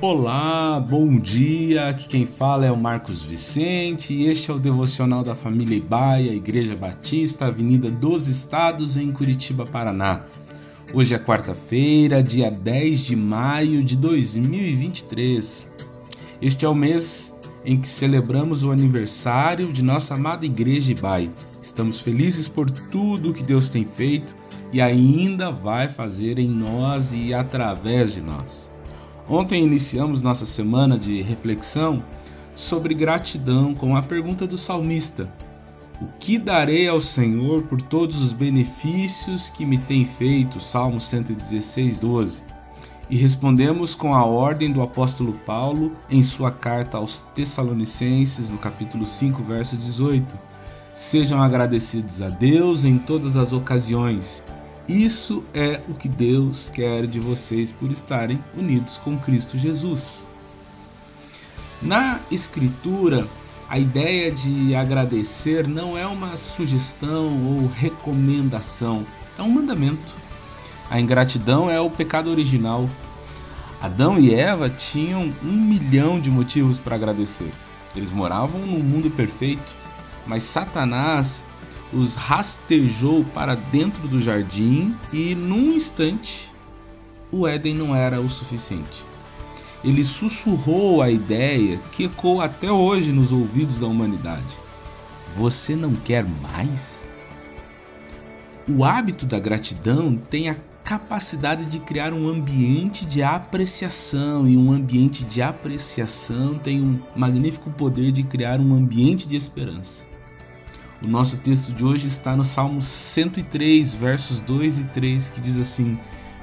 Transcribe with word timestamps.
Olá, 0.00 0.78
bom 0.78 1.18
dia. 1.18 1.88
Aqui 1.88 2.06
quem 2.06 2.26
fala 2.26 2.66
é 2.66 2.70
o 2.70 2.76
Marcos 2.76 3.22
Vicente 3.22 4.12
e 4.12 4.26
este 4.26 4.50
é 4.50 4.54
o 4.54 4.58
devocional 4.58 5.22
da 5.22 5.34
família 5.34 5.74
Ibaia, 5.74 6.34
Igreja 6.34 6.76
Batista, 6.76 7.46
Avenida 7.46 7.90
dos 7.90 8.28
Estados, 8.28 8.98
em 8.98 9.10
Curitiba, 9.10 9.64
Paraná. 9.64 10.20
Hoje 10.92 11.14
é 11.14 11.18
quarta-feira, 11.18 12.22
dia 12.22 12.50
10 12.50 13.00
de 13.00 13.16
maio 13.16 13.82
de 13.82 13.96
2023. 13.96 15.72
Este 16.42 16.66
é 16.66 16.68
o 16.68 16.74
mês 16.74 17.34
em 17.64 17.80
que 17.80 17.88
celebramos 17.88 18.62
o 18.62 18.70
aniversário 18.70 19.72
de 19.72 19.82
nossa 19.82 20.12
amada 20.12 20.44
Igreja 20.44 20.92
Ibai. 20.92 21.30
Estamos 21.62 22.02
felizes 22.02 22.48
por 22.48 22.70
tudo 22.70 23.32
que 23.32 23.42
Deus 23.42 23.70
tem 23.70 23.86
feito 23.86 24.34
e 24.70 24.80
ainda 24.80 25.50
vai 25.50 25.88
fazer 25.88 26.38
em 26.38 26.50
nós 26.50 27.14
e 27.14 27.32
através 27.32 28.12
de 28.12 28.20
nós. 28.20 28.75
Ontem 29.28 29.64
iniciamos 29.64 30.22
nossa 30.22 30.46
semana 30.46 30.96
de 30.96 31.20
reflexão 31.20 32.02
sobre 32.54 32.94
gratidão 32.94 33.74
com 33.74 33.96
a 33.96 34.02
pergunta 34.02 34.46
do 34.46 34.56
salmista: 34.56 35.28
O 36.00 36.06
que 36.20 36.38
darei 36.38 36.86
ao 36.86 37.00
Senhor 37.00 37.62
por 37.62 37.82
todos 37.82 38.22
os 38.22 38.32
benefícios 38.32 39.50
que 39.50 39.66
me 39.66 39.78
tem 39.78 40.04
feito? 40.04 40.60
Salmo 40.60 41.00
116, 41.00 41.98
12. 41.98 42.44
E 43.10 43.16
respondemos 43.16 43.96
com 43.96 44.14
a 44.14 44.24
ordem 44.24 44.72
do 44.72 44.80
apóstolo 44.80 45.32
Paulo 45.44 45.92
em 46.08 46.22
sua 46.22 46.52
carta 46.52 46.96
aos 46.96 47.22
Tessalonicenses, 47.34 48.48
no 48.48 48.58
capítulo 48.58 49.06
5, 49.06 49.42
verso 49.42 49.76
18. 49.76 50.36
Sejam 50.94 51.42
agradecidos 51.42 52.22
a 52.22 52.28
Deus 52.28 52.84
em 52.84 52.96
todas 52.96 53.36
as 53.36 53.52
ocasiões 53.52 54.42
isso 54.88 55.42
é 55.52 55.80
o 55.88 55.94
que 55.94 56.08
Deus 56.08 56.68
quer 56.68 57.06
de 57.06 57.18
vocês 57.18 57.72
por 57.72 57.90
estarem 57.90 58.42
unidos 58.56 58.98
com 58.98 59.18
Cristo 59.18 59.58
Jesus. 59.58 60.24
Na 61.82 62.20
Escritura, 62.30 63.26
a 63.68 63.78
ideia 63.78 64.30
de 64.30 64.76
agradecer 64.76 65.66
não 65.66 65.98
é 65.98 66.06
uma 66.06 66.36
sugestão 66.36 67.26
ou 67.44 67.66
recomendação, 67.66 69.04
é 69.36 69.42
um 69.42 69.50
mandamento. 69.50 70.26
A 70.88 71.00
ingratidão 71.00 71.68
é 71.68 71.80
o 71.80 71.90
pecado 71.90 72.30
original. 72.30 72.88
Adão 73.82 74.18
e 74.18 74.32
Eva 74.32 74.70
tinham 74.70 75.34
um 75.42 75.52
milhão 75.52 76.20
de 76.20 76.30
motivos 76.30 76.78
para 76.78 76.94
agradecer. 76.94 77.52
Eles 77.94 78.12
moravam 78.12 78.60
num 78.60 78.78
mundo 78.78 79.10
perfeito, 79.10 79.74
mas 80.26 80.44
Satanás 80.44 81.44
os 81.92 82.14
rastejou 82.14 83.24
para 83.24 83.54
dentro 83.54 84.06
do 84.08 84.20
jardim 84.20 84.94
e, 85.12 85.34
num 85.34 85.72
instante, 85.72 86.52
o 87.30 87.46
Éden 87.46 87.74
não 87.74 87.94
era 87.94 88.20
o 88.20 88.28
suficiente. 88.28 89.04
Ele 89.84 90.02
sussurrou 90.02 91.00
a 91.00 91.10
ideia 91.10 91.78
que 91.92 92.04
ecoa 92.04 92.46
até 92.46 92.70
hoje 92.70 93.12
nos 93.12 93.32
ouvidos 93.32 93.78
da 93.78 93.86
humanidade: 93.86 94.56
Você 95.34 95.76
não 95.76 95.94
quer 95.94 96.24
mais? 96.24 97.06
O 98.68 98.84
hábito 98.84 99.26
da 99.26 99.38
gratidão 99.38 100.16
tem 100.16 100.48
a 100.48 100.56
capacidade 100.82 101.66
de 101.66 101.78
criar 101.80 102.12
um 102.12 102.28
ambiente 102.28 103.04
de 103.04 103.22
apreciação, 103.22 104.46
e 104.46 104.56
um 104.56 104.72
ambiente 104.72 105.24
de 105.24 105.40
apreciação 105.42 106.58
tem 106.58 106.80
um 106.80 107.00
magnífico 107.14 107.70
poder 107.70 108.10
de 108.10 108.22
criar 108.22 108.60
um 108.60 108.74
ambiente 108.74 109.28
de 109.28 109.36
esperança. 109.36 110.04
O 111.04 111.06
nosso 111.06 111.36
texto 111.36 111.74
de 111.74 111.84
hoje 111.84 112.08
está 112.08 112.34
no 112.34 112.44
Salmo 112.44 112.80
103, 112.80 113.92
versos 113.92 114.40
2 114.40 114.78
e 114.78 114.84
3, 114.84 115.28
que 115.28 115.40
diz 115.42 115.58
assim: 115.58 115.98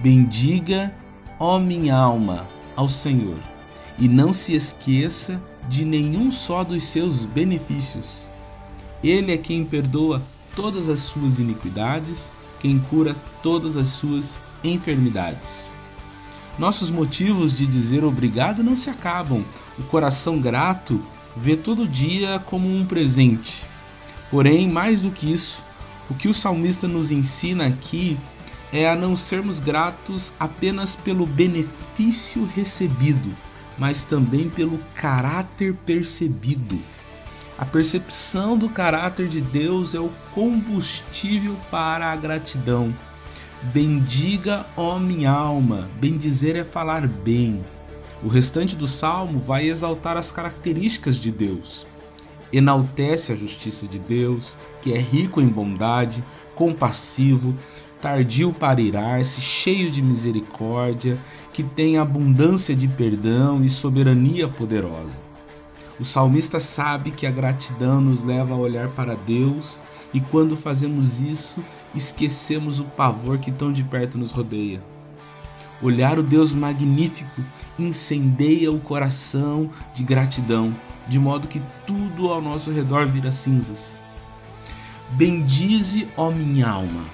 Bendiga, 0.00 0.94
ó 1.38 1.58
minha 1.58 1.96
alma, 1.96 2.48
ao 2.76 2.88
Senhor, 2.88 3.38
e 3.98 4.08
não 4.08 4.32
se 4.32 4.54
esqueça 4.54 5.42
de 5.68 5.84
nenhum 5.84 6.30
só 6.30 6.62
dos 6.62 6.84
seus 6.84 7.24
benefícios. 7.24 8.30
Ele 9.02 9.32
é 9.32 9.36
quem 9.36 9.64
perdoa 9.64 10.22
todas 10.54 10.88
as 10.88 11.00
suas 11.00 11.40
iniquidades, 11.40 12.30
quem 12.60 12.78
cura 12.78 13.16
todas 13.42 13.76
as 13.76 13.88
suas 13.88 14.38
enfermidades. 14.62 15.74
Nossos 16.56 16.88
motivos 16.88 17.52
de 17.52 17.66
dizer 17.66 18.04
obrigado 18.04 18.62
não 18.62 18.76
se 18.76 18.88
acabam. 18.90 19.44
O 19.76 19.82
coração 19.82 20.38
grato 20.38 21.04
vê 21.36 21.56
todo 21.56 21.86
dia 21.86 22.38
como 22.46 22.72
um 22.72 22.86
presente 22.86 23.65
Porém, 24.30 24.68
mais 24.68 25.02
do 25.02 25.10
que 25.10 25.32
isso, 25.32 25.64
o 26.10 26.14
que 26.14 26.28
o 26.28 26.34
salmista 26.34 26.88
nos 26.88 27.10
ensina 27.10 27.66
aqui 27.66 28.18
é 28.72 28.88
a 28.88 28.96
não 28.96 29.14
sermos 29.14 29.60
gratos 29.60 30.32
apenas 30.38 30.96
pelo 30.96 31.26
benefício 31.26 32.44
recebido, 32.44 33.36
mas 33.78 34.04
também 34.04 34.48
pelo 34.48 34.78
caráter 34.94 35.74
percebido. 35.86 36.78
A 37.58 37.64
percepção 37.64 38.58
do 38.58 38.68
caráter 38.68 39.28
de 39.28 39.40
Deus 39.40 39.94
é 39.94 40.00
o 40.00 40.10
combustível 40.32 41.56
para 41.70 42.12
a 42.12 42.16
gratidão. 42.16 42.94
Bendiga, 43.72 44.66
ó 44.76 44.98
minha 44.98 45.30
alma. 45.30 45.88
Bendizer 45.98 46.56
é 46.56 46.64
falar 46.64 47.06
bem. 47.06 47.64
O 48.22 48.28
restante 48.28 48.76
do 48.76 48.86
salmo 48.86 49.38
vai 49.38 49.68
exaltar 49.68 50.16
as 50.16 50.30
características 50.30 51.16
de 51.16 51.30
Deus 51.30 51.86
enaltece 52.52 53.32
a 53.32 53.36
justiça 53.36 53.86
de 53.86 53.98
Deus, 53.98 54.56
que 54.80 54.92
é 54.92 54.98
rico 54.98 55.40
em 55.40 55.48
bondade, 55.48 56.24
compassivo, 56.54 57.54
tardio 58.00 58.52
para 58.52 58.80
irar-se, 58.80 59.40
cheio 59.40 59.90
de 59.90 60.00
misericórdia, 60.02 61.18
que 61.52 61.62
tem 61.62 61.98
abundância 61.98 62.74
de 62.74 62.86
perdão 62.86 63.64
e 63.64 63.68
soberania 63.68 64.48
poderosa. 64.48 65.20
O 65.98 66.04
salmista 66.04 66.60
sabe 66.60 67.10
que 67.10 67.26
a 67.26 67.30
gratidão 67.30 68.00
nos 68.00 68.22
leva 68.22 68.54
a 68.54 68.58
olhar 68.58 68.88
para 68.88 69.14
Deus 69.14 69.82
e 70.12 70.20
quando 70.20 70.56
fazemos 70.56 71.20
isso, 71.20 71.64
esquecemos 71.94 72.78
o 72.78 72.84
pavor 72.84 73.38
que 73.38 73.50
tão 73.50 73.72
de 73.72 73.82
perto 73.82 74.18
nos 74.18 74.30
rodeia. 74.30 74.82
Olhar 75.82 76.18
o 76.18 76.22
Deus 76.22 76.52
magnífico 76.52 77.42
incendeia 77.78 78.72
o 78.72 78.80
coração 78.80 79.70
de 79.94 80.02
gratidão 80.02 80.74
de 81.06 81.18
modo 81.18 81.48
que 81.48 81.62
tudo 81.86 82.28
ao 82.28 82.40
nosso 82.40 82.70
redor 82.70 83.06
vira 83.06 83.32
cinzas. 83.32 83.98
Bendize, 85.10 86.08
ó 86.16 86.30
minha 86.30 86.68
alma, 86.68 87.04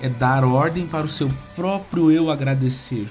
é 0.00 0.08
dar 0.08 0.44
ordem 0.44 0.86
para 0.86 1.04
o 1.04 1.08
seu 1.08 1.28
próprio 1.54 2.10
eu 2.10 2.30
agradecer, 2.30 3.08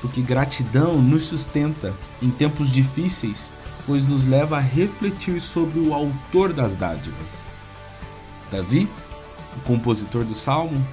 porque 0.00 0.20
gratidão 0.20 1.00
nos 1.00 1.24
sustenta 1.24 1.94
em 2.20 2.30
tempos 2.30 2.70
difíceis, 2.70 3.52
pois 3.86 4.06
nos 4.06 4.24
leva 4.24 4.58
a 4.58 4.60
refletir 4.60 5.40
sobre 5.40 5.78
o 5.78 5.94
autor 5.94 6.52
das 6.52 6.76
dádivas. 6.76 7.44
Davi, 8.50 8.88
o 9.56 9.60
compositor 9.60 10.24
do 10.24 10.34
salmo, 10.34 10.84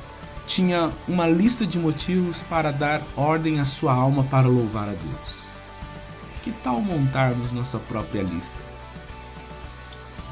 tinha 0.48 0.92
uma 1.08 1.28
lista 1.28 1.66
de 1.66 1.80
motivos 1.80 2.42
para 2.42 2.72
dar 2.72 3.02
ordem 3.16 3.60
à 3.60 3.66
sua 3.66 3.94
alma 3.94 4.24
para 4.24 4.48
louvar 4.48 4.90
a 4.90 4.94
Deus. 4.94 5.41
Que 6.44 6.52
tal 6.64 6.82
montarmos 6.82 7.52
nossa 7.52 7.78
própria 7.78 8.24
lista? 8.24 8.58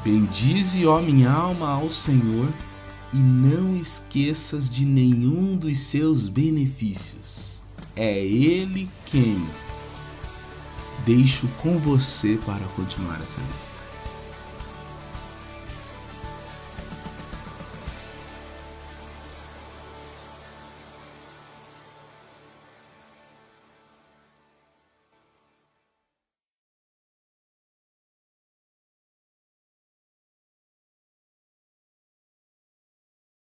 Bendize, 0.02 0.86
ó 0.86 1.00
minha 1.00 1.30
alma, 1.30 1.70
ao 1.70 1.90
Senhor 1.90 2.48
e 3.12 3.16
não 3.16 3.76
esqueças 3.76 4.68
de 4.68 4.84
nenhum 4.84 5.56
dos 5.56 5.78
seus 5.78 6.28
benefícios. 6.28 7.60
É 7.94 8.18
Ele 8.18 8.88
quem. 9.06 9.44
Deixo 11.04 11.48
com 11.62 11.78
você 11.78 12.38
para 12.44 12.64
continuar 12.76 13.20
essa 13.22 13.40
lista. 13.52 13.79